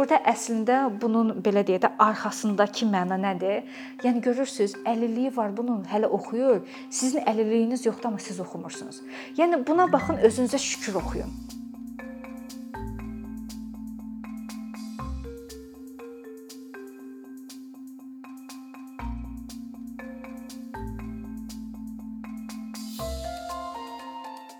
burada 0.00 0.20
əslində 0.32 0.76
bunun 1.02 1.34
belə 1.44 1.60
deyə 1.68 1.80
də 1.84 1.90
arxasındakı 2.00 2.88
məna 2.88 3.18
nədir? 3.20 3.66
Yəni 4.04 4.22
görürsüz, 4.24 4.78
əlilliyi 4.88 5.34
var 5.36 5.52
bunun, 5.56 5.84
hələ 5.92 6.08
oxuyur. 6.08 6.62
Sizin 6.88 7.26
əlilliyiniz 7.28 7.84
yoxdur 7.88 8.12
amma 8.12 8.22
siz 8.24 8.40
oxumursunuz. 8.40 9.02
Yəni 9.36 9.60
buna 9.68 9.90
baxın, 9.92 10.22
özünüzə 10.24 10.58
şükür 10.70 11.02
oxuyun. 11.02 11.59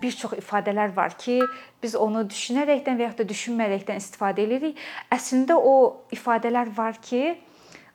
Bir 0.01 0.17
çox 0.17 0.33
ifadələr 0.39 0.95
var 0.95 1.17
ki, 1.17 1.41
biz 1.83 1.95
onu 1.95 2.25
düşünərəkdən 2.29 2.99
və 2.99 3.07
ya 3.09 3.13
da 3.17 3.27
düşünmərəkdən 3.27 4.01
istifadə 4.01 4.45
edirik. 4.47 4.79
Əslində 5.13 5.57
o 5.57 6.03
ifadələr 6.13 6.73
var 6.77 6.99
ki, 7.01 7.37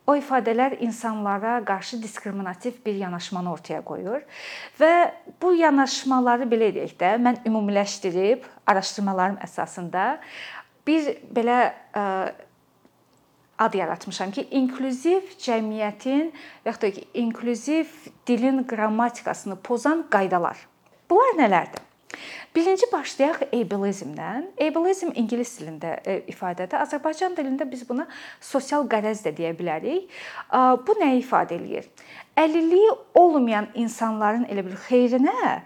o 0.06 0.14
ifadələr 0.14 0.76
insanlara 0.80 1.64
qarşı 1.64 2.02
diskriminativ 2.02 2.72
bir 2.86 2.94
yanaşmanı 2.94 3.52
ortaya 3.52 3.80
qoyur 3.84 4.22
və 4.80 4.90
bu 5.42 5.52
yanaşmaları 5.58 6.46
belə 6.46 6.70
deyək 6.76 6.94
də, 7.00 7.14
mən 7.18 7.40
ümumiləşdirib 7.48 8.46
araşdırmalarım 8.70 9.40
əsasında 9.42 10.04
bir 10.86 11.10
belə 11.34 11.58
ad 13.58 13.74
yaratmışam 13.74 14.30
ki, 14.30 14.46
inklüziv 14.50 15.34
cəmiyyətin 15.42 16.30
və 16.66 16.70
ya 16.70 16.76
da 16.82 16.92
inklüziv 17.14 17.90
dilin 18.28 18.62
qrammatikasını 18.68 19.56
pozan 19.56 20.04
qaydalar. 20.12 20.60
Bunlar 21.10 21.38
nələrdir? 21.40 21.85
Birinci 22.56 22.88
başlayaq 22.92 23.42
ableizmdən. 23.50 24.50
Ableizm 24.68 25.12
ingilis 25.14 25.56
dilində 25.60 25.96
e, 26.04 26.18
ifadədir. 26.32 26.78
Azərbaycan 26.80 27.36
dilində 27.36 27.66
biz 27.70 27.86
buna 27.88 28.06
sosial 28.40 28.86
qərəz 28.90 29.24
də 29.26 29.34
deyə 29.36 29.54
bilərik. 29.58 30.10
Bu 30.86 30.96
nə 31.00 31.12
ifadə 31.20 31.58
eləyir? 31.58 31.88
Əlilliyi 32.36 32.92
olmayan 33.16 33.70
insanların 33.74 34.44
elə 34.52 34.64
bir 34.66 34.76
xeyrinə, 34.88 35.62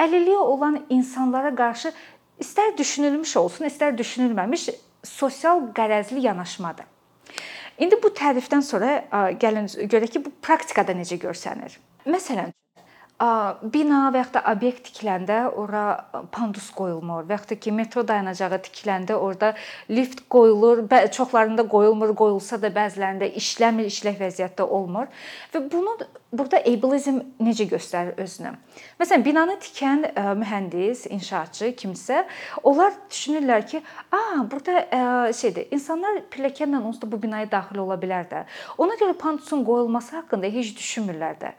əlilliyi 0.00 0.40
olan 0.40 0.80
insanlara 0.88 1.54
qarşı 1.56 1.92
istər 2.40 2.74
düşünülmüş 2.78 3.36
olsun, 3.36 3.68
istər 3.68 3.96
düşünülməmiş 3.98 4.70
sosial 5.04 5.68
qərəzli 5.76 6.24
yanaşmadır. 6.24 6.88
İndi 7.78 7.98
bu 8.02 8.10
tərifdən 8.14 8.62
sonra 8.62 8.98
gəlin 9.42 9.66
görək 9.90 10.14
ki, 10.14 10.24
bu 10.24 10.32
praktikada 10.42 10.94
necə 10.94 11.18
görsənir. 11.18 11.74
Məsələn, 12.06 12.52
bina 13.20 14.00
və 14.10 14.18
ya 14.18 14.26
da 14.34 14.40
obyekt 14.50 14.88
tikiləndə 14.88 15.36
ora 15.54 15.84
pandus 16.34 16.70
qoyulmur 16.74 17.28
və 17.28 17.38
ya 17.38 17.46
da 17.50 17.56
ki, 17.56 17.70
metro 17.70 18.02
dayanacağı 18.02 18.58
tikiləndə 18.66 19.14
orada 19.14 19.54
lift 19.88 20.24
qoyulur. 20.28 20.82
Çoxlarında 21.14 21.68
qoyulmur, 21.70 22.14
qoyulsa 22.18 22.58
da 22.60 22.72
bəzilərində 22.74 23.30
işləmir, 23.38 23.86
işlək 23.86 24.18
vəziyyətdə 24.18 24.66
olmur. 24.66 25.06
Və 25.54 25.62
bunu 25.70 25.96
burada 26.38 26.58
ableizm 26.58 27.20
necə 27.40 27.66
göstərir 27.70 28.18
özünü? 28.20 28.52
Məsələn, 29.00 29.24
binanı 29.24 29.56
tikən 29.62 30.04
mühəndis, 30.40 31.06
inşaatçı 31.14 31.72
kimsə, 31.78 32.24
onlar 32.62 32.92
düşünürlər 33.10 33.66
ki, 33.66 33.82
"A, 34.12 34.50
burada 34.50 35.32
şeydir, 35.32 35.68
insanlar 35.70 36.22
pilləkənlə 36.30 36.82
onsuz 36.82 37.02
da 37.02 37.12
bu 37.12 37.22
binaya 37.22 37.50
daxil 37.50 37.78
ola 37.78 37.94
bilər 37.94 38.28
də." 38.30 38.44
Ona 38.78 38.94
görə 38.94 39.12
pandusun 39.12 39.64
qoyulması 39.64 40.16
haqqında 40.16 40.46
heç 40.46 40.74
düşünmürlər 40.76 41.38
də. 41.40 41.52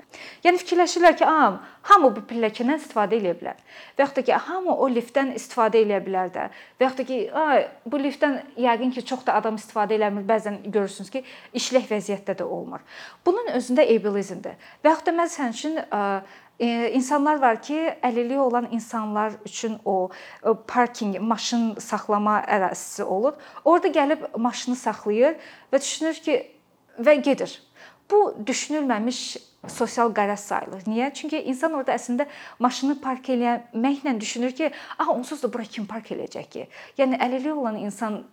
Yəni 0.44 0.58
fikirləşirlər 0.64 1.18
ki, 1.18 1.26
"A, 1.26 1.60
hamı, 1.82 2.10
bu 2.16 2.24
pilləkəndən 2.30 2.80
istifadə 2.82 3.20
edə 3.20 3.34
bilər. 3.40 3.58
Və 3.98 4.06
yaxud 4.06 4.20
da 4.20 4.24
ki, 4.28 4.34
hamı 4.48 4.76
o 4.76 4.88
liftdən 4.90 5.34
istifadə 5.38 5.82
edə 5.84 6.00
bilər 6.06 6.32
də. 6.34 6.48
Və 6.80 6.88
yaxud 6.88 7.02
da 7.02 7.06
ki, 7.10 7.20
ay, 7.42 7.68
bu 7.86 8.00
liftdən 8.02 8.40
yəqin 8.66 8.94
ki, 8.96 9.06
çox 9.06 9.26
da 9.28 9.36
adam 9.40 9.60
istifadə 9.60 9.98
eləmir. 10.00 10.26
Bəzən 10.30 10.62
görürsünüz 10.66 11.12
ki, 11.14 11.24
işlək 11.54 11.88
vəziyyətdə 11.92 12.38
də 12.42 12.48
olmur. 12.58 12.82
Bunun 13.26 13.52
özündə 13.58 13.86
ableizmdir. 13.96 14.58
Və 14.84 14.94
yaxud 14.94 15.10
da 15.10 15.16
məsələn 15.20 15.56
üçün 15.56 15.80
insanlar 16.96 17.42
var 17.42 17.62
ki, 17.62 17.78
əlilliyi 18.04 18.40
olan 18.40 18.68
insanlar 18.72 19.34
üçün 19.46 19.80
o 19.86 20.10
parking, 20.68 21.20
maşın 21.20 21.76
saxlama 21.80 22.42
ərazisi 22.48 23.04
olur. 23.04 23.34
Orda 23.66 23.88
gəlib 23.88 24.28
maşını 24.38 24.76
saxlayır 24.76 25.36
və 25.74 25.82
düşünür 25.82 26.22
ki, 26.28 26.38
və 27.00 27.18
gedir. 27.22 27.62
Bu 28.12 28.36
düşünülməmiş 28.48 29.20
sosial 29.68 30.14
qərəz 30.14 30.46
sayılır. 30.46 30.86
Niyə? 30.86 31.10
Çünki 31.14 31.42
insan 31.50 31.74
orada 31.74 31.96
əslində 31.96 32.28
maşını 32.60 33.00
park 33.02 33.30
eləməklə 33.34 34.20
düşünür 34.22 34.52
ki, 34.52 34.72
"Ah, 35.00 35.10
onsuz 35.10 35.44
da 35.44 35.54
bura 35.54 35.64
kim 35.64 35.86
park 35.86 36.12
eləyəcək 36.12 36.50
ki?" 36.50 36.68
Yəni 36.98 37.20
əlilliyi 37.20 37.54
olan 37.54 37.76
insan 37.76 38.24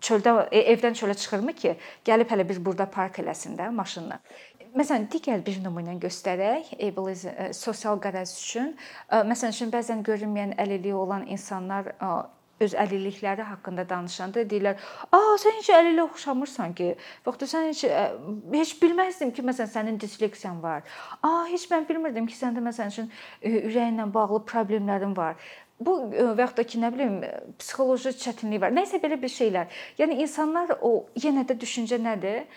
çöldə 0.00 0.48
e, 0.52 0.60
evdən 0.74 0.94
çölə 0.94 1.14
çıxırmı 1.14 1.52
ki, 1.52 1.76
gəlib 2.04 2.28
hələ 2.28 2.48
bir 2.48 2.64
burada 2.64 2.86
park 2.90 3.18
eləsin 3.18 3.56
də 3.58 3.70
maşınını. 3.70 4.18
Məsələn, 4.76 5.06
digər 5.12 5.40
bir 5.46 5.60
nümunə 5.64 5.94
göstərək, 6.02 6.74
ableizm 6.88 7.30
e, 7.30 7.52
sosial 7.56 8.00
qərəz 8.02 8.34
üçün. 8.36 8.74
Məsələn, 9.08 9.54
üçün 9.54 9.70
bəzən 9.72 10.02
görünməyən 10.06 10.56
əlilliyi 10.60 10.96
olan 10.98 11.24
insanlar 11.30 11.92
öz 12.58 12.74
əlillikləri 12.74 13.44
haqqında 13.46 13.84
danışanda 13.88 14.42
deyirlər: 14.50 14.80
"A, 15.12 15.18
sən 15.42 15.60
heç 15.60 15.70
əlilliyə 15.76 16.08
oxşamırsan 16.08 16.74
ki. 16.80 16.88
Vaxtı 17.26 17.46
sən 17.52 17.68
heç 17.68 17.84
heç 18.54 18.74
bilməzdim 18.82 19.30
ki, 19.32 19.46
məsələn, 19.50 19.70
sənin 19.76 20.00
disleksiyan 20.00 20.62
var. 20.62 20.82
A, 21.22 21.46
heç 21.52 21.68
mən 21.70 21.88
bilmirdim 21.88 22.26
ki, 22.26 22.34
səndə 22.34 22.64
məsələn 22.64 22.92
üçün 22.94 23.10
ürəklə 23.42 24.12
bağlı 24.12 24.44
problemlərin 24.52 25.16
var." 25.16 25.36
Bu 25.78 25.92
və 26.10 26.40
yaxud 26.42 26.56
da 26.58 26.64
ki, 26.66 26.78
nə 26.82 26.88
bilim, 26.90 27.20
psixoloji 27.58 28.10
çətinlik 28.18 28.60
var. 28.64 28.72
Nəsə 28.74 28.98
belə 28.98 29.14
bir 29.22 29.30
şeylər. 29.30 29.68
Yəni 30.00 30.18
insanlar 30.24 30.72
o 30.82 31.06
yenə 31.14 31.46
də 31.46 31.54
düşüncə 31.54 32.00
nədir? 32.02 32.48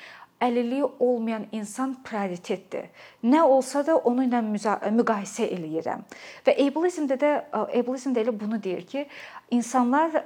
Əlilliyi 0.41 0.87
olmayan 0.99 1.45
insan 1.53 1.93
prioritetdir. 2.03 2.87
Nə 3.23 3.43
olsa 3.45 3.83
da 3.85 3.95
onu 3.95 4.25
ilə 4.25 4.41
müqayisə 4.41 5.45
eləyirəm. 5.53 6.01
Və 6.47 6.55
ableizmdə 6.65 7.17
də 7.21 7.33
ableizmdə 7.53 8.23
elə 8.23 8.33
bunu 8.39 8.57
deyir 8.63 8.87
ki, 8.89 9.05
insanlar 9.53 10.23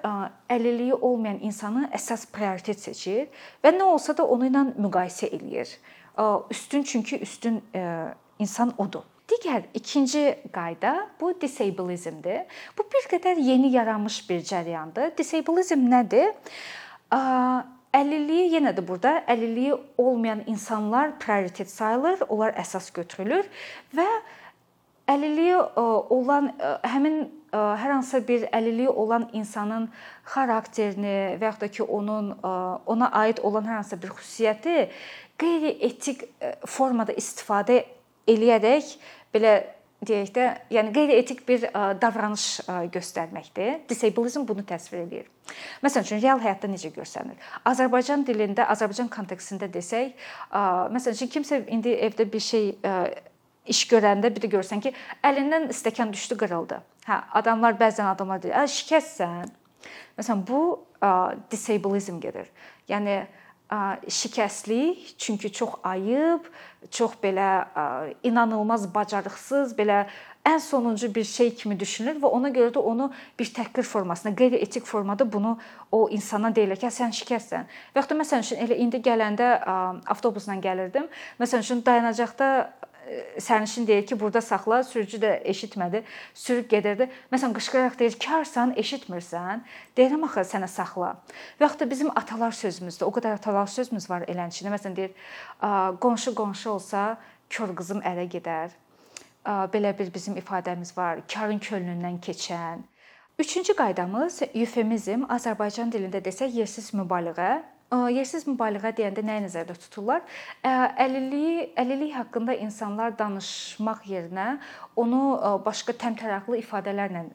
əlilliyi 0.50 0.96
olmayan 0.96 1.42
insanı 1.44 1.90
əsas 1.94 2.24
prioritet 2.32 2.80
seçir 2.80 3.28
və 3.64 3.76
nə 3.76 3.84
olsa 3.84 4.16
da 4.18 4.24
onu 4.24 4.48
ilə 4.48 4.64
müqayisə 4.78 5.30
eləyir. 5.36 5.76
Üstün 6.52 6.84
çünki 6.84 7.20
üstün 7.20 7.60
insan 8.40 8.74
odur. 8.78 9.04
Digər 9.26 9.64
ikinci 9.74 10.36
qayda 10.54 11.10
bu 11.20 11.34
disableizmdir. 11.42 12.44
Bu 12.78 12.84
bir 12.94 13.08
qədər 13.10 13.40
yeni 13.42 13.72
yaranmış 13.74 14.20
bir 14.30 14.44
cərəyandır. 14.46 15.18
Disableizm 15.18 15.88
nədir? 15.90 16.30
Əlilliyi 17.96 18.50
yenə 18.58 18.74
də 18.76 18.84
burada. 18.84 19.22
Əlilliyi 19.32 19.76
olmayan 19.98 20.44
insanlar 20.52 21.14
prioritet 21.20 21.70
sayılır, 21.72 22.26
onlar 22.30 22.56
əsas 22.60 22.92
götürülür 22.96 23.48
və 23.96 24.08
əlilliyi 25.12 25.58
olan 26.12 26.52
həmin 26.84 27.22
hər 27.56 27.92
hansısa 27.94 28.20
bir 28.28 28.48
əlilliyi 28.52 28.90
olan 28.90 29.30
insanın 29.34 29.88
xarakterini 30.34 31.38
və 31.40 31.48
yaxud 31.48 31.62
da 31.62 31.70
ki, 31.72 31.84
onun 31.84 32.34
ona 32.86 33.12
aid 33.22 33.40
olan 33.44 33.68
hər 33.70 33.80
hansısa 33.80 34.02
bir 34.02 34.12
xüsusiyyəti 34.18 34.90
qeyri-etik 35.40 36.26
formada 36.68 37.16
istifadə 37.16 37.84
eləyərək 38.28 38.96
belə 39.36 39.56
deyək 40.08 40.32
də, 40.36 40.46
yəni 40.72 40.94
qeyri-etik 40.96 41.44
bir 41.48 41.68
davranış 42.02 42.46
göstərməkdir. 42.94 43.86
Disableizm 43.90 44.46
bunu 44.48 44.64
təsvir 44.68 45.04
edir. 45.04 45.28
Məsələn 45.84 46.08
üçün 46.08 46.22
real 46.24 46.42
həyatda 46.42 46.70
necə 46.72 46.92
görsənir? 46.96 47.38
Azərbaycan 47.66 48.26
dilində, 48.26 48.66
Azərbaycan 48.72 49.10
kontekstində 49.14 49.70
desək, 49.72 50.16
məsələn 50.96 51.18
üçün 51.20 51.32
kimsə 51.36 51.62
indi 51.68 51.94
evdə 52.08 52.26
bir 52.32 52.44
şey 52.46 52.72
iş 53.66 53.86
görəndə 53.90 54.30
bir 54.34 54.46
də 54.46 54.52
görsən 54.58 54.82
ki, 54.82 54.94
əlindən 55.26 55.72
stəkan 55.74 56.12
düşdü, 56.14 56.38
qırıldı. 56.42 56.82
Hə, 57.06 57.22
adamlar 57.42 57.78
bəzən 57.80 58.10
adamlar 58.12 58.42
deyir, 58.42 58.56
"A, 58.58 58.66
şikəstsən." 58.70 59.50
Məsələn, 60.18 60.48
bu 60.48 60.86
disableizm 61.52 62.20
gedir. 62.20 62.48
Yəni 62.90 63.26
şikəstlik, 63.72 65.16
çünki 65.18 65.52
çox 65.52 65.70
ayıb, 65.84 66.46
çox 66.92 67.12
belə 67.24 67.66
inanılmaz 68.24 68.88
bacarıqsız, 68.94 69.74
belə 69.78 70.06
ən 70.46 70.60
sonuncu 70.60 71.16
bir 71.16 71.24
şey 71.24 71.56
kimi 71.56 71.80
düşünür 71.80 72.20
və 72.22 72.30
ona 72.30 72.52
görə 72.54 72.70
də 72.76 72.80
onu 72.80 73.10
bir 73.40 73.46
təhqir 73.46 73.84
formasında, 73.84 74.36
qeyri-etik 74.36 74.86
formada 74.86 75.26
bunu 75.34 75.58
o 75.92 76.10
insana 76.10 76.56
deyilir 76.56 76.78
ki, 76.78 76.92
sən 76.94 77.10
şikəstsən. 77.18 77.66
Və 77.96 78.04
ya 78.04 78.10
da 78.10 78.18
məsələn 78.20 78.46
üçün 78.46 78.62
elə 78.62 78.78
indi 78.78 79.02
gələndə 79.02 79.48
avtobusla 80.06 80.60
gəlirdim. 80.62 81.10
Məsələn 81.42 81.66
üçün 81.66 81.82
dayanacaqda 81.86 82.50
sərnişin 83.40 83.88
deyir 83.88 84.06
ki, 84.06 84.20
burada 84.20 84.42
saxla, 84.42 84.84
sürücü 84.84 85.18
də 85.22 85.32
eşitmədi, 85.52 86.02
sürüb 86.34 86.70
gedirdi. 86.70 87.10
Məsələn, 87.32 87.54
qışqıraraq 87.58 88.00
deyir, 88.00 88.18
"Karsan, 88.26 88.74
eşitmirsən?" 88.74 89.62
Deyirəm 89.98 90.26
axı 90.26 90.40
sənə 90.56 90.68
saxla. 90.68 91.16
Və 91.60 91.80
da 91.80 91.90
bizim 91.90 92.10
atalar 92.10 92.52
sözümüzdür. 92.52 93.06
O 93.06 93.12
qədər 93.12 93.34
atalar 93.34 93.68
sözümüz 93.68 94.10
var 94.10 94.22
elənçində. 94.22 94.74
Məsələn 94.76 94.96
deyir, 94.96 95.12
"Qonşu 96.00 96.36
qonşu 96.36 96.70
olsa, 96.70 97.18
kör 97.50 97.76
qızım 97.76 98.02
ərə 98.02 98.28
gedər." 98.30 98.70
Belə 99.46 100.00
bir 100.00 100.14
bizim 100.14 100.38
ifadəmiz 100.38 100.98
var. 100.98 101.20
Karın 101.34 101.60
könlündən 101.60 102.20
keçən. 102.20 102.80
Üçüncü 103.40 103.74
qaydamız 103.76 104.42
eufemizm, 104.54 105.26
Azərbaycan 105.30 105.92
dilində 105.92 106.24
desək 106.24 106.54
yersiz 106.56 106.94
mübaliğə 106.94 107.64
yersiz 108.16 108.46
mübaliğə 108.50 108.92
deyəndə 108.98 109.24
nəyi 109.26 109.46
nəzərdə 109.48 109.76
tuturlar? 109.86 110.22
Əlilliyi, 110.66 111.72
əlillik 111.80 112.14
haqqında 112.20 112.56
insanlar 112.66 113.18
danışmaq 113.20 114.06
yerinə 114.10 114.56
onu 115.00 115.26
başqa 115.66 115.98
təmtəraqlı 116.06 116.62
ifadələrlə 116.64 117.26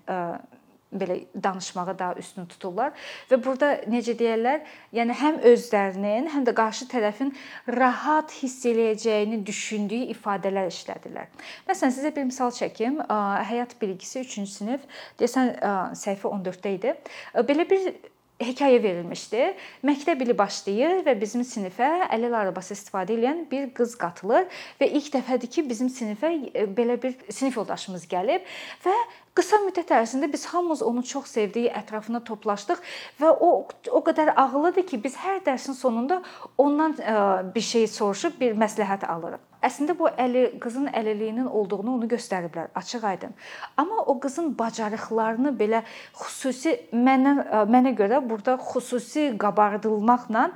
belə 0.90 1.20
danışmağı 1.38 1.92
daha 1.98 2.14
üstün 2.18 2.48
tuturlar 2.50 2.90
və 3.30 3.36
burada 3.38 3.68
necə 3.86 4.16
deyirlər, 4.18 4.64
yəni 4.90 5.14
həm 5.20 5.36
özlərinin, 5.52 6.26
həm 6.34 6.42
də 6.48 6.54
qarşı 6.58 6.88
tərəfin 6.90 7.30
rahat 7.76 8.34
hiss 8.40 8.66
eləyəcəyini 8.66 9.38
düşündüyü 9.46 10.10
ifadələr 10.16 10.66
işlədirlər. 10.72 11.30
Məsələn, 11.70 11.94
sizə 11.94 12.10
bir 12.16 12.26
misal 12.26 12.50
çəkim. 12.56 12.98
Həyat 13.06 13.76
bilgisi 13.78 14.24
3-cü 14.24 14.46
sinif, 14.50 14.88
desən 15.22 15.54
səhifə 15.94 16.26
14-də 16.34 16.74
idi. 16.80 16.96
Belə 17.38 17.70
bir 17.70 17.92
hekayə 18.40 18.82
verilmişdi. 18.82 19.46
Məktəb 19.86 20.22
ili 20.24 20.36
başlayır 20.36 21.02
və 21.06 21.14
bizim 21.20 21.44
sinifə 21.46 21.88
əlil 22.08 22.34
arabası 22.36 22.74
istifadə 22.76 23.16
edən 23.16 23.44
bir 23.50 23.68
qız 23.76 23.96
qatılır 24.00 24.46
və 24.80 24.88
ilk 24.88 25.10
dəfədir 25.16 25.52
ki, 25.56 25.66
bizim 25.68 25.90
sinifə 25.92 26.32
e, 26.54 26.64
belə 26.76 26.96
bir 27.02 27.16
sinif 27.28 27.58
yoldaşımız 27.60 28.06
gəlib 28.10 28.46
və 28.84 28.96
Qısa 29.30 29.60
müddət 29.62 29.92
ərzində 29.94 30.26
biz 30.32 30.42
hamımız 30.50 30.80
onu 30.82 31.04
çox 31.06 31.30
sevdiyi 31.36 31.70
ətrafına 31.78 32.18
toplaşdıq 32.26 32.80
və 33.20 33.30
o 33.30 33.50
o 33.94 34.00
qədər 34.08 34.32
ağıllıdır 34.34 34.88
ki, 34.88 34.98
biz 35.04 35.14
hər 35.22 35.38
dərsin 35.46 35.78
sonunda 35.78 36.22
ondan 36.58 36.98
e, 36.98 37.14
bir 37.54 37.66
şey 37.72 37.86
soruşub 37.86 38.40
bir 38.40 38.58
məsləhət 38.58 39.06
alırıq. 39.06 39.49
Əslində 39.60 39.96
bu 39.98 40.08
əli 40.08 40.46
qızın 40.60 40.88
əlilliyinin 40.96 41.46
olduğunu 41.46 41.94
onu 41.98 42.08
göstəriblər, 42.08 42.70
açıq-aydın. 42.74 43.34
Amma 43.76 44.04
o 44.08 44.14
qızın 44.20 44.54
bacarıqlarını 44.58 45.52
belə 45.58 45.82
xüsusi 46.16 46.76
mənə 46.92 47.34
e, 47.42 47.64
mənə 47.74 47.92
görə 47.98 48.22
burada 48.24 48.56
xüsusi 48.70 49.26
qabardılmaqla 49.40 50.46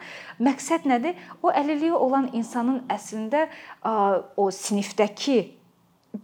məqsəd 0.40 0.88
nədir? 0.88 1.20
O 1.42 1.52
əlilliyi 1.52 1.92
olan 1.92 2.30
insanın 2.32 2.80
əslində 2.88 3.48
o 4.36 4.48
sinifdəki 4.50 5.38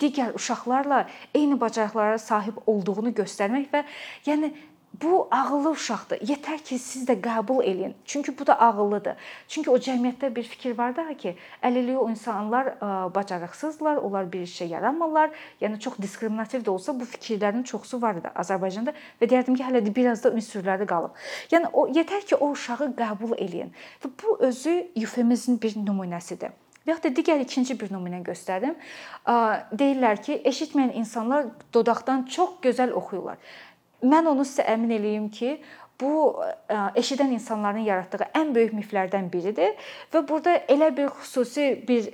digər 0.01 0.35
uşaqlarla 0.39 1.05
eyni 1.35 1.61
bacarıqlara 1.61 2.19
sahib 2.19 2.61
olduğunu 2.67 3.13
göstərmək 3.17 3.71
və 3.73 3.85
yəni 4.27 4.53
bu 5.03 5.29
ağıllı 5.31 5.71
uşaqdır. 5.71 6.19
Yetər 6.27 6.59
ki, 6.67 6.79
siz 6.79 7.07
də 7.09 7.15
qəbul 7.23 7.63
eləyin. 7.65 7.93
Çünki 8.05 8.39
bu 8.39 8.47
da 8.47 8.59
ağıllıdır. 8.61 9.17
Çünki 9.49 9.71
o 9.71 9.77
cəmiyyətdə 9.79 10.35
bir 10.37 10.43
fikir 10.43 10.79
var 10.79 10.97
da 10.97 11.15
ki, 11.15 11.37
əlilliyi 11.63 11.97
o 11.97 12.11
insanlar 12.11 12.75
bacarıqsızlar, 13.15 13.97
onlar 13.97 14.33
bir 14.33 14.43
işə 14.47 14.67
yaramırlar. 14.69 15.31
Yəni 15.61 15.81
çox 15.81 15.99
diskriminativ 16.03 16.65
də 16.67 16.71
olsa 16.71 17.01
bu 17.01 17.05
fikirlərin 17.05 17.63
çoxusu 17.65 18.03
var 18.03 18.19
idi 18.19 18.33
Azərbaycanda 18.35 18.95
və 19.21 19.31
deyərdim 19.31 19.57
ki, 19.57 19.65
hələ 19.65 19.85
də 19.87 19.95
biraz 19.97 20.25
da 20.25 20.35
ünsürləri 20.35 20.87
qalıb. 20.87 21.15
Yəni 21.51 21.71
o 21.73 21.87
yetər 21.89 22.27
ki, 22.27 22.37
o 22.37 22.51
uşağı 22.51 22.91
qəbul 22.99 23.39
eləyin. 23.39 23.71
Və 24.05 24.11
bu 24.23 24.41
özü 24.51 24.75
eufemizmin 24.97 25.63
bir 25.63 25.79
nümunəsidir. 25.79 26.51
Və 26.81 26.95
ya 26.97 27.03
da 27.05 27.11
digər 27.15 27.39
ikinci 27.45 27.77
bir 27.79 27.91
nümunə 27.93 28.23
göstərdim. 28.25 28.73
Deyirlər 29.77 30.23
ki, 30.25 30.41
eşitməyən 30.49 30.95
insanlar 30.97 31.51
dodaqdan 31.75 32.25
çox 32.25 32.57
gözəl 32.65 32.95
oxuyurlar. 32.97 33.37
Mən 34.03 34.31
onu 34.33 34.47
sizə 34.49 34.65
əmin 34.73 34.97
eləyim 34.97 35.29
ki, 35.35 35.59
bu 36.01 36.41
eşidən 36.97 37.35
insanların 37.37 37.85
yaratdığı 37.85 38.31
ən 38.39 38.55
böyük 38.55 38.73
miflərdən 38.73 39.27
biridir 39.33 39.75
və 40.13 40.23
burada 40.29 40.55
elə 40.73 40.89
bir 40.97 41.11
xüsusi 41.13 41.67
bir 41.89 42.07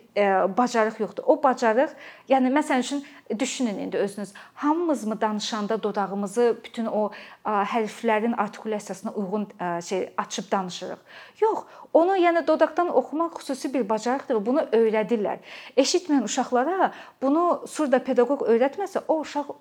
bacarıq 0.59 0.99
yoxdur. 1.01 1.23
O 1.27 1.37
bacarıq, 1.43 1.93
yəni 2.29 2.51
məsəl 2.51 2.83
üçün 2.83 3.05
düşünün 3.39 3.79
indi 3.85 3.97
özünüz, 3.97 4.33
hamımız 4.55 5.05
mı 5.05 5.21
danışanda 5.21 5.83
dodağımızı 5.83 6.57
bütün 6.65 6.87
o 6.87 7.11
hərflərin 7.45 8.35
artikulyasiyasına 8.37 9.13
uyğun 9.13 9.47
şey 9.83 10.11
açıb 10.17 10.51
danışırıq? 10.53 10.99
Yox, 11.41 11.63
onu 11.93 12.17
yəni 12.17 12.47
dodaqdan 12.47 12.91
oxumaq 12.91 13.39
xüsusi 13.39 13.71
bir 13.75 13.89
bacarıqdır 13.89 14.41
və 14.41 14.47
bunu 14.47 14.67
öyrədirlər. 14.73 15.39
Eşitməyən 15.77 16.27
uşaqlara 16.27 16.91
bunu 17.23 17.63
surda 17.67 18.03
pedaqoq 18.03 18.49
öyrətməsə, 18.51 19.07
o 19.09 19.21
uşaq 19.21 19.55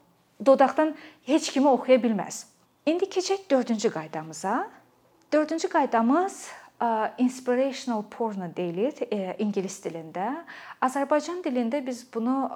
dodaqdan 0.46 0.96
heç 1.26 1.52
kimi 1.52 1.68
oxuya 1.68 1.98
bilməz. 2.04 2.46
İndi 2.86 3.06
keçək 3.06 3.48
4-cü 3.50 3.90
qaydamıza. 3.94 4.68
4-cü 5.34 5.70
qaydamız 5.70 6.48
inspirational 7.18 8.04
porno 8.12 8.50
deyilir 8.56 9.00
ingilis 9.40 9.80
dilində. 9.86 10.44
Azərbaycan 10.84 11.40
dilində 11.46 11.80
biz 11.86 12.04
bunu 12.14 12.50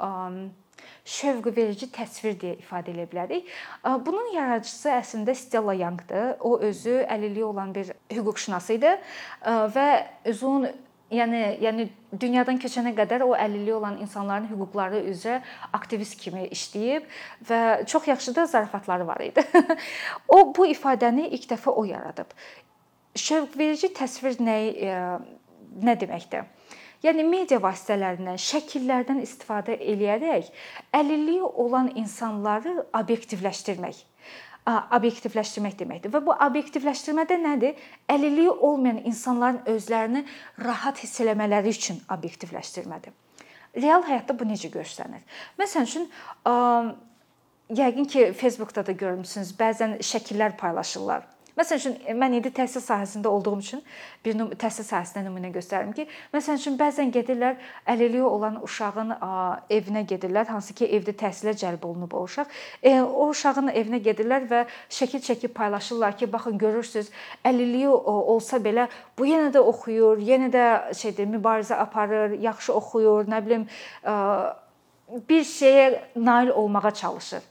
şövq 1.05 1.49
verici 1.55 1.87
təsvir 1.91 2.35
deyə 2.39 2.57
ifadə 2.59 2.91
edə 2.93 3.07
bilərik. 3.09 3.47
Bunun 4.05 4.29
yaradıcısı 4.35 4.91
əslində 4.93 5.35
Stella 5.35 5.73
Youngdır. 5.73 6.37
O 6.39 6.59
özü 6.59 7.01
əlilliyi 7.07 7.47
olan 7.47 7.73
bir 7.75 7.93
hüquqşünas 8.11 8.69
idi 8.75 8.93
və 9.47 9.87
uzun 10.29 10.69
yəni 11.11 11.41
yəni 11.63 11.87
dünyadan 12.21 12.59
keçənə 12.61 12.93
qədər 12.97 13.23
o 13.25 13.33
əlilliyi 13.37 13.75
olan 13.77 13.97
insanların 14.03 14.49
hüquqları 14.51 15.01
üzrə 15.11 15.39
aktivist 15.73 16.19
kimi 16.21 16.47
işləyib 16.53 17.07
və 17.49 17.61
çox 17.89 18.07
yaxşı 18.07 18.35
da 18.35 18.45
zarafatları 18.45 19.07
var 19.07 19.23
idi. 19.25 19.43
o 20.35 20.41
bu 20.55 20.67
ifadəni 20.69 21.29
ilk 21.29 21.49
dəfə 21.53 21.73
o 21.73 21.85
yaradıb. 21.87 22.31
Şövq 23.15 23.57
verici 23.57 23.91
təsvir 23.93 24.37
nə 24.43 24.59
nə 25.79 25.95
deməkdir? 25.99 26.47
Yəni 26.99 27.23
media 27.23 27.61
vasitələrindən, 27.63 28.35
şəkillərdən 28.43 29.21
istifadə 29.23 29.77
eləyərək 29.79 30.49
əlilliyi 30.99 31.45
olan 31.63 31.93
insanları 31.95 32.73
obyektivləşdirmək 32.99 34.01
obyektivləşdirmək 34.97 35.77
deməkdir. 35.79 36.13
Və 36.13 36.21
bu 36.25 36.35
obyektivləşdirmədə 36.47 37.39
nədir? 37.41 37.79
Əlilliyi 38.11 38.51
olmayan 38.51 39.01
insanların 39.09 39.61
özlərini 39.73 40.25
rahat 40.65 41.01
hiss 41.03 41.21
etmələri 41.23 41.73
üçün 41.73 42.01
obyektivləşdirmədir. 42.11 43.15
Real 43.79 44.03
həyatda 44.05 44.35
bu 44.37 44.47
necə 44.49 44.71
görsənir? 44.73 45.25
Məsələn 45.59 45.89
üçün 45.89 46.07
yəqin 47.79 48.07
ki, 48.09 48.29
Facebookda 48.37 48.85
da 48.85 48.95
görmüsünüz, 48.97 49.53
bəzən 49.59 49.99
şəkillər 50.05 50.57
paylaşırlar 50.57 51.27
Məsəl 51.59 51.79
üçün 51.81 51.95
mən 52.15 52.37
indi 52.37 52.51
təhsil 52.55 52.79
sahəsində 52.79 53.27
olduğum 53.27 53.59
üçün 53.59 53.81
bir 54.23 54.37
təhsil 54.61 54.85
sahəsində 54.87 55.25
nümunə 55.25 55.49
göstərim 55.51 55.89
ki, 55.95 56.05
məsəl 56.31 56.55
üçün 56.61 56.77
bəzən 56.79 57.11
gedirlər 57.11 57.57
əlilliyi 57.89 58.23
olan 58.23 58.61
uşağın 58.63 59.11
evinə 59.75 60.05
gedirlər, 60.07 60.47
hansı 60.47 60.75
ki, 60.77 60.87
evdə 60.99 61.11
təhsilə 61.19 61.51
cəlb 61.59 61.83
olunub 61.89 62.15
o 62.15 62.21
uşaq. 62.23 62.47
E, 62.83 62.93
o 63.01 63.27
uşağın 63.33 63.73
evinə 63.73 63.99
gedirlər 64.05 64.47
və 64.47 64.61
şəkil 64.87 65.23
çəkib 65.25 65.53
paylaşırlar 65.57 66.15
ki, 66.21 66.31
baxın 66.31 66.57
görürsüz, 66.61 67.11
əlilliyi 67.43 67.91
olsa 67.91 68.61
belə 68.63 68.87
bu 69.19 69.27
yenə 69.27 69.51
də 69.51 69.59
oxuyur, 69.59 70.23
yenə 70.23 70.47
də 70.55 70.65
şeydir, 70.95 71.27
mübarizə 71.35 71.75
aparır, 71.83 72.39
yaxşı 72.39 72.73
oxuyur, 72.79 73.27
nə 73.27 73.43
bilim 73.45 73.67
bir 75.29 75.43
şeyə 75.43 76.01
nail 76.15 76.55
olmağa 76.55 76.91
çalışır. 76.91 77.43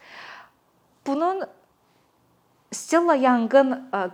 Bunun 1.06 1.44
Stella 2.72 3.14
Young-ın 3.16 3.70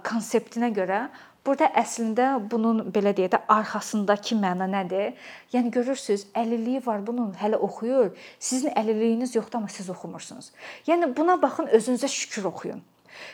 konseptinə 0.07 0.69
görə 0.75 1.09
burada 1.45 1.67
əslində 1.81 2.29
bunun 2.51 2.85
belə 2.95 3.11
deyək 3.17 3.33
də 3.33 3.41
arxasındakı 3.51 4.37
məna 4.39 4.69
nədir? 4.71 5.17
Yəni 5.53 5.73
görürsüz, 5.75 6.29
əlilliyi 6.39 6.85
var 6.87 7.03
bunun, 7.07 7.33
hələ 7.41 7.59
oxuyur. 7.59 8.13
Sizin 8.39 8.71
əlilliyiniz 8.79 9.35
yoxdur, 9.35 9.59
amma 9.59 9.69
siz 9.69 9.91
oxumursunuz. 9.91 10.53
Yəni 10.87 11.11
buna 11.17 11.37
baxın, 11.43 11.67
özünüzə 11.67 12.09
şükür 12.09 12.49
oxuyun. 12.53 12.81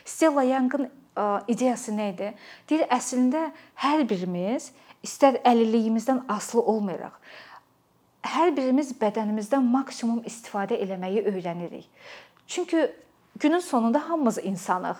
Stella 0.04 0.42
Young-ın 0.48 0.88
ideyası 1.48 1.92
nə 1.92 2.10
idi? 2.14 2.32
Deyir, 2.70 2.88
əslində 2.88 3.50
hər 3.84 4.06
birimiz 4.08 4.72
istər 5.04 5.36
əlilliyimizdən 5.44 6.26
asılı 6.32 6.64
olmayaraq 6.64 7.20
hər 8.26 8.50
birimiz 8.56 8.92
bədənimizdən 9.00 9.64
maksimum 9.64 10.20
istifadə 10.28 10.76
eləməyi 10.84 11.24
öyrənirik. 11.30 11.86
Çünki 12.46 12.90
günün 13.38 13.58
sonunda 13.58 14.08
hamımız 14.08 14.38
insanıq 14.44 14.96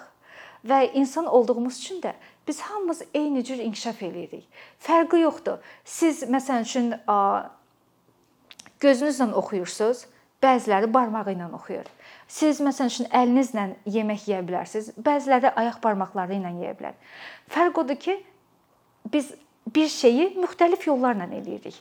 və 0.67 0.93
insan 0.93 1.27
olduğumuz 1.27 1.79
üçün 1.79 2.01
də 2.03 2.15
biz 2.49 2.61
hamımız 2.61 3.03
eyni 3.15 3.45
cür 3.45 3.59
inkişaf 3.59 4.03
eləyirik. 4.03 4.45
Fərqi 4.81 5.21
yoxdur. 5.21 5.59
Siz 5.85 6.23
məsəl 6.23 6.65
üçün 6.67 6.95
gözünüzlə 8.81 9.33
oxuyursunuz, 9.33 10.07
bəziləri 10.43 10.89
barmağı 10.93 11.35
ilə 11.35 11.51
oxuyur. 11.55 11.87
Siz 12.29 12.61
məsəl 12.65 12.91
üçün 12.93 13.11
əlinizlə 13.13 13.69
yemək 13.87 14.27
yeyə 14.31 14.41
bilərsiniz, 14.47 14.93
bəziləri 14.97 15.53
ayaq 15.53 15.81
barmaqları 15.85 16.39
ilə 16.39 16.55
yeyə 16.63 16.75
bilər. 16.79 16.97
Fərq 17.53 17.85
odur 17.85 18.01
ki, 18.01 18.17
biz 19.13 19.33
bir 19.75 19.89
şeyi 19.89 20.33
müxtəlif 20.39 20.87
yollarla 20.89 21.29
eləyirik 21.29 21.77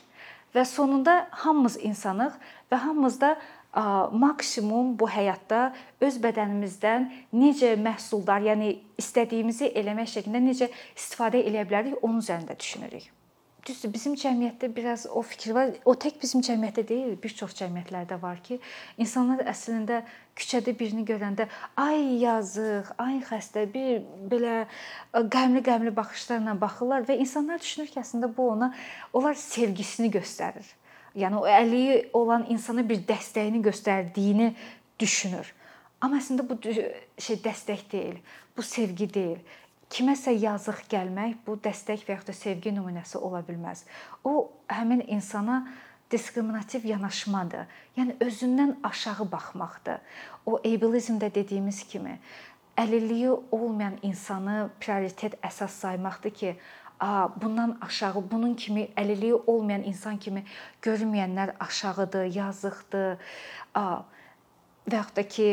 və 0.54 0.64
sonunda 0.66 1.28
hamımız 1.30 1.78
insanıq 1.86 2.36
və 2.72 2.76
hamımız 2.84 3.20
da 3.20 3.36
maksimum 4.12 4.96
bu 4.98 5.08
həyatda 5.10 5.70
öz 6.02 6.18
bədənimizdən 6.24 7.06
necə 7.32 7.76
məhsuldar, 7.78 8.42
yəni 8.50 8.74
istədiyimizi 8.98 9.70
eləmək 9.78 10.16
şəklində 10.16 10.42
necə 10.42 10.70
istifadə 10.96 11.44
edə 11.46 11.64
bilərik, 11.68 11.98
onun 12.02 12.18
üzərində 12.24 12.58
düşünürük. 12.58 13.10
düzdür, 13.66 13.92
bizim 13.92 14.14
cəmiyyətdə 14.18 14.70
biraz 14.76 15.06
o 15.06 15.22
fikir 15.22 15.54
var. 15.54 15.70
O 15.84 15.94
tək 15.94 16.16
bizim 16.22 16.42
cəmiyyətdə 16.44 16.84
deyil, 16.88 17.14
bir 17.22 17.34
çox 17.36 17.54
cəmiyyətlərdə 17.58 18.16
var 18.22 18.40
ki, 18.42 18.58
insanlar 18.98 19.42
əslində 19.50 20.00
küçədə 20.38 20.74
birini 20.78 21.04
görəndə 21.06 21.46
ay 21.76 22.22
yazıq, 22.22 22.94
ay 22.98 23.20
xəstə, 23.28 23.66
bir 23.74 24.02
belə 24.32 24.64
qəmli-qəmli 25.12 25.94
baxışlarla 25.96 26.56
baxırlar 26.60 27.06
və 27.08 27.18
insanlar 27.20 27.60
düşünür 27.60 27.90
ki, 27.92 28.00
əslində 28.00 28.32
bu 28.36 28.50
ona 28.56 28.72
onlar 29.12 29.38
sevgisini 29.38 30.10
göstərir. 30.16 30.66
Yəni 31.16 31.40
o 31.40 31.46
əliyi 31.46 32.02
olan 32.14 32.46
insana 32.52 32.84
bir 32.86 33.02
dəstəyini 33.08 33.62
göstərdiyini 33.64 34.52
düşünür. 35.00 35.48
Amma 36.00 36.20
əslində 36.20 36.46
bu 36.46 36.56
şey 36.62 37.40
dəstək 37.44 37.88
deyil. 37.92 38.20
Bu 38.56 38.62
sevgi 38.62 39.08
deyil 39.14 39.40
kiməsə 39.90 40.32
yazıq 40.38 40.84
gəlmək 40.90 41.40
bu 41.46 41.56
dəstək 41.62 42.04
və 42.06 42.16
ya 42.16 42.24
da 42.26 42.34
sevgi 42.36 42.72
nümunəsi 42.74 43.18
ola 43.18 43.42
bilməz. 43.46 43.84
O 44.24 44.50
həmin 44.70 45.02
insana 45.08 45.64
diskriminativ 46.10 46.86
yanaşmadır. 46.86 47.66
Yəni 47.98 48.16
özündən 48.22 48.76
aşağı 48.86 49.26
baxmaqdır. 49.32 49.98
O 50.46 50.58
ableizmdə 50.58 51.32
dediyimiz 51.34 51.82
kimi 51.90 52.18
əlilliyi 52.78 53.34
olmayan 53.50 53.98
insanı 54.02 54.70
prioritet 54.80 55.34
əsas 55.44 55.74
saymaqdır 55.82 56.30
ki, 56.30 56.54
bundan 57.42 57.78
aşağı 57.80 58.22
bunun 58.30 58.54
kimi 58.54 58.88
əlilliyi 58.96 59.42
olmayan 59.46 59.82
insan 59.82 60.18
kimi 60.18 60.44
görməyənlər 60.82 61.54
aşağıdır, 61.60 62.24
yazıqdır. 62.34 63.18
Və 64.90 64.96
ya 64.96 65.04
da 65.16 65.22
ki 65.28 65.48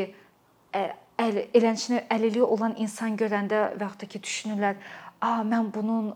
əl, 0.73 1.41
eləncini 1.53 2.03
əlilliyi 2.13 2.43
olan 2.43 2.75
insan 2.77 3.17
görəndə 3.17 3.61
və 3.77 3.87
yaxud 3.87 4.01
da 4.03 4.09
ki 4.13 4.21
düşünürlər, 4.23 4.75
"A, 5.21 5.41
mən 5.41 5.71
bunun 5.73 6.11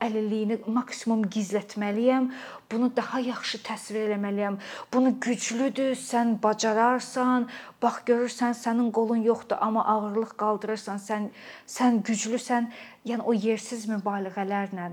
əlilliyini 0.00 0.56
maksimum 0.66 1.24
gizlətməliyəm, 1.34 2.30
bunu 2.72 2.88
daha 2.96 3.20
yaxşı 3.20 3.58
təsvir 3.66 4.14
etməliyəm. 4.16 4.56
Bunu 4.92 5.12
güclüdür, 5.20 5.92
sən 5.92 6.36
bacararsan. 6.42 7.48
Bax 7.82 7.98
görürsən, 8.08 8.54
sənin 8.56 8.92
qolun 8.92 9.22
yoxdur, 9.22 9.58
amma 9.60 9.84
ağırlıq 9.84 10.32
qaldırırsan, 10.40 10.96
sən 11.08 11.28
sən 11.66 12.00
güclüsən." 12.02 12.70
Yəni 13.04 13.22
o 13.22 13.32
yersiz 13.32 13.84
mübaliğələrlə 13.88 14.86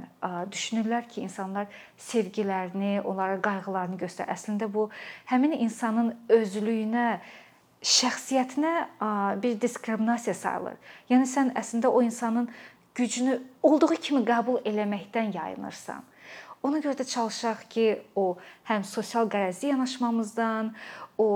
düşünürlər 0.51 1.07
ki, 1.07 1.21
insanlar 1.21 1.65
sevgilərini, 1.97 3.01
onlara 3.01 3.39
qayğılarını 3.41 3.97
göstərir. 4.03 4.29
Əslində 4.35 4.67
bu 4.73 4.89
həmin 5.31 5.55
insanın 5.59 6.13
özlüyünə 6.29 7.21
şəxsiyyətinə 7.83 8.75
bir 9.43 9.57
diskriminasiya 9.61 10.35
sayılır. 10.35 10.77
Yəni 11.09 11.25
sən 11.27 11.51
əslində 11.59 11.87
o 11.87 12.01
insanın 12.01 12.49
gücünü 12.95 13.41
olduğu 13.63 13.95
kimi 13.95 14.23
qəbul 14.27 14.61
eləməkdən 14.63 15.33
yayınırsan. 15.35 16.03
Ona 16.63 16.79
görə 16.79 16.95
də 16.95 17.03
çalışaq 17.03 17.63
ki, 17.69 17.87
o 18.15 18.37
həm 18.69 18.85
sosial 18.87 19.27
qərəzli 19.27 19.73
yanaşmamızdan, 19.73 20.69
o 21.19 21.27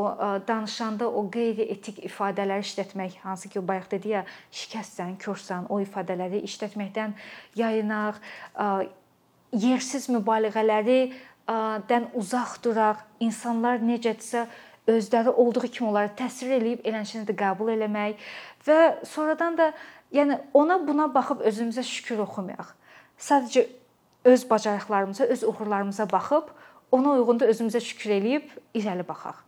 danışanda 0.48 1.10
o 1.10 1.26
qeyri-etik 1.32 2.00
ifadələri 2.08 2.64
işlətmək, 2.64 3.18
hansı 3.26 3.50
ki, 3.50 3.60
o 3.60 3.68
bayaq 3.68 3.90
dedi 3.92 4.14
ya, 4.14 4.22
şikəstsən, 4.56 5.18
körsən, 5.20 5.68
o 5.68 5.82
ifadələri 5.84 6.40
işlətməkdən 6.48 7.18
yayınaq, 7.60 8.22
yersiz 9.52 10.08
mübaliğələri 10.16 11.02
dən 11.92 12.08
uzaq 12.16 12.56
duraq. 12.64 13.04
İnsanlar 13.20 13.84
necədirsə 13.84 14.48
özləri 14.88 15.30
olduğu 15.30 15.68
kimi 15.68 15.90
onları 15.90 16.14
təsvir 16.16 16.56
eləyib 16.62 16.88
eləncəni 16.88 17.28
də 17.28 17.36
qəbul 17.36 17.74
eləmək 17.76 18.24
və 18.68 18.80
sonradan 19.04 19.60
da 19.60 19.74
Yəni 20.14 20.38
ona 20.54 20.80
buna 20.88 21.08
baxıb 21.14 21.42
özümüzə 21.50 21.84
şükür 21.84 22.24
oxumayaq. 22.24 22.72
Sadəcə 23.20 23.66
öz 24.26 24.50
bacarıqlarımıza, 24.50 25.24
öz 25.24 25.44
uğurlarımıza 25.44 26.10
baxıb, 26.12 26.54
ona 26.92 27.12
uyğun 27.18 27.40
da 27.40 27.50
özümüzə 27.52 27.82
şükür 27.82 28.16
eləyib 28.20 28.48
irəli 28.76 29.08
baxaq. 29.08 29.44